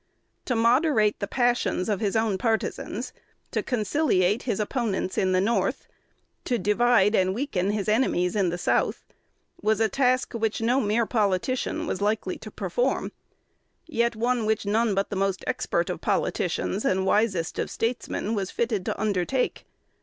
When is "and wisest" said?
16.83-17.59